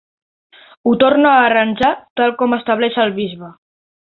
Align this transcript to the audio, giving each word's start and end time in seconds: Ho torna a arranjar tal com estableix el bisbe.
Ho 0.87 0.93
torna 1.03 1.33
a 1.35 1.43
arranjar 1.51 1.91
tal 2.21 2.35
com 2.43 2.59
estableix 2.61 3.01
el 3.07 3.17
bisbe. 3.23 3.53